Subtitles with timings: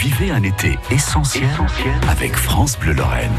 [0.00, 1.46] Vivez un été essentiel,
[2.08, 3.30] avec France Bleu Lorraine.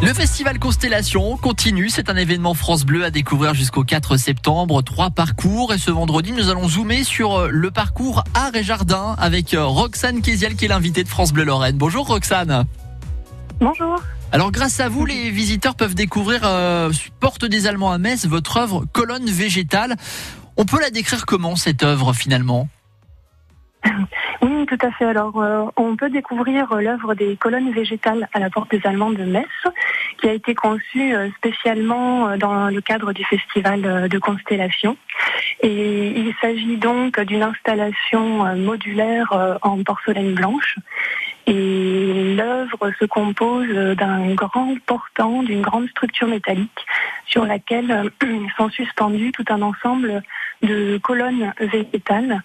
[0.00, 1.90] Le festival Constellation continue.
[1.90, 4.80] C'est un événement France Bleu à découvrir jusqu'au 4 septembre.
[4.80, 5.74] Trois parcours.
[5.74, 9.66] Et ce vendredi, nous allons zoomer sur euh, le parcours Art et Jardin avec euh,
[9.66, 11.76] Roxane Kézial qui est l'invitée de France Bleu Lorraine.
[11.76, 12.64] Bonjour Roxane.
[13.60, 14.00] Bonjour.
[14.32, 16.90] Alors grâce à vous, les visiteurs peuvent découvrir euh,
[17.20, 19.96] Porte des Allemands à Metz, votre œuvre Colonne végétale.
[20.56, 22.66] On peut la décrire comment cette œuvre finalement?
[24.42, 25.04] Oui, tout à fait.
[25.04, 29.10] Alors, euh, on peut découvrir euh, l'œuvre des colonnes végétales à la porte des Allemands
[29.10, 29.46] de Metz,
[30.18, 34.96] qui a été conçue euh, spécialement dans le cadre du festival de Constellation.
[35.62, 40.76] Et il s'agit donc d'une installation modulaire en porcelaine blanche.
[41.46, 46.86] Et l'œuvre se compose d'un grand portant, d'une grande structure métallique
[47.26, 48.10] sur laquelle
[48.56, 50.22] sont suspendus tout un ensemble
[50.62, 52.42] de colonnes végétales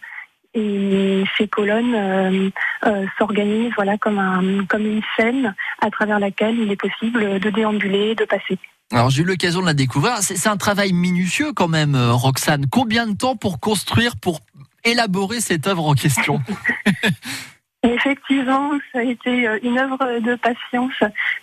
[0.53, 2.49] et ces colonnes euh,
[2.85, 7.49] euh, s'organisent voilà comme un comme une scène à travers laquelle il est possible de
[7.49, 8.57] déambuler, de passer.
[8.91, 10.17] Alors j'ai eu l'occasion de la découvrir.
[10.19, 12.65] C'est un travail minutieux quand même, euh, Roxane.
[12.69, 14.41] Combien de temps pour construire, pour
[14.83, 16.41] élaborer cette œuvre en question?
[17.83, 20.93] Effectivement, ça a été une œuvre de patience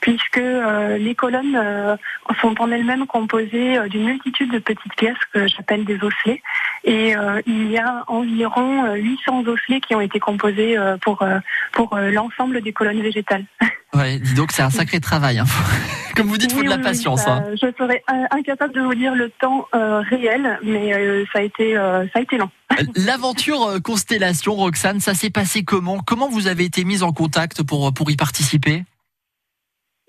[0.00, 1.96] puisque euh, les colonnes euh,
[2.40, 6.42] sont en elles-mêmes composées d'une multitude de petites pièces que j'appelle des osselets
[6.88, 7.14] et
[7.46, 11.24] il y a environ 800 osselets qui ont été composés pour
[11.72, 13.44] pour l'ensemble des colonnes végétales.
[13.94, 15.38] Ouais, dis donc c'est un sacré travail.
[15.38, 15.46] Hein.
[16.14, 17.26] Comme vous dites, il faut de la patience.
[17.26, 17.42] hein.
[17.52, 20.92] Je serais incapable de vous dire le temps réel, mais
[21.32, 22.50] ça a été ça a été long.
[22.96, 25.98] L'aventure euh, Constellation, Roxane, ça s'est passé comment?
[26.06, 28.84] Comment vous avez été mise en contact pour, pour y participer?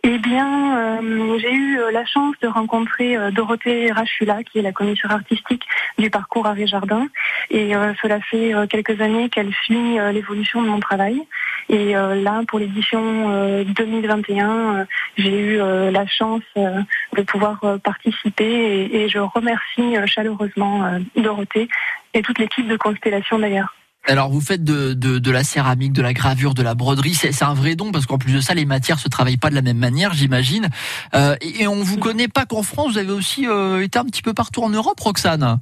[0.03, 4.71] Eh bien, euh, j'ai eu euh, la chance de rencontrer Dorothée Rachula, qui est la
[4.71, 5.63] commissaire artistique
[5.97, 7.07] du parcours Art Jardin.
[7.49, 11.21] Et cela fait quelques années qu'elle suit l'évolution de mon travail.
[11.67, 14.85] Et là, pour l'édition 2021,
[15.17, 21.67] j'ai eu la chance de pouvoir participer et, et, je remercie chaleureusement Dorothée
[22.13, 23.78] et toute l'équipe de Constellation d'ailleurs.
[24.09, 27.53] Alors vous faites de, de, la céramique, de la gravure, de la broderie, c'est un
[27.53, 29.77] vrai don parce qu'en plus de ça, les matières se travaillent pas de la même
[29.77, 30.69] manière, j'imagine.
[31.13, 34.23] Euh, et, on vous connaît pas qu'en France, vous avez aussi euh, été un petit
[34.23, 35.59] peu partout en Europe, Roxane.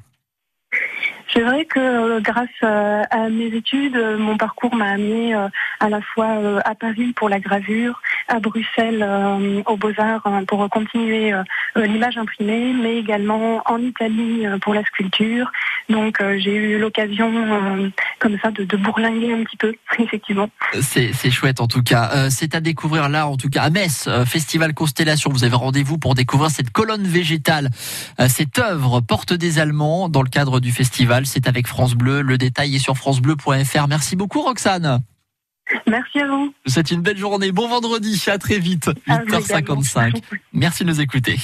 [1.34, 6.62] C'est vrai que euh, grâce à mes études, mon parcours m'a amené à la fois
[6.64, 9.06] à Paris pour la gravure, à Bruxelles
[9.66, 11.34] aux Beaux-Arts pour continuer
[11.76, 15.52] l'image imprimée, mais également en Italie pour la sculpture.
[15.90, 17.32] Donc j'ai eu l'occasion
[18.20, 20.50] comme ça de, de, bourlinguer un petit peu, effectivement.
[20.82, 22.30] C'est chouette en tout cas.
[22.30, 25.30] C'est à découvrir là, en tout cas à Metz, Festival Constellation.
[25.32, 27.70] Vous avez rendez-vous pour découvrir cette colonne végétale,
[28.28, 32.22] cette œuvre Porte des Allemands dans le cadre du festival c'est avec France Bleu.
[32.22, 33.88] Le détail est sur francebleu.fr.
[33.88, 35.02] Merci beaucoup Roxane.
[35.86, 36.54] Merci à vous.
[36.66, 37.52] C'est une belle journée.
[37.52, 38.24] Bon vendredi.
[38.28, 38.90] À très vite.
[39.08, 40.22] 8h55.
[40.54, 41.38] Merci de nous écouter.